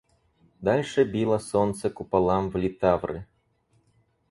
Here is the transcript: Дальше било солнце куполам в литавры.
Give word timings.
Дальше 0.67 1.05
било 1.05 1.39
солнце 1.39 1.89
куполам 1.93 2.49
в 2.49 2.55
литавры. 2.63 3.25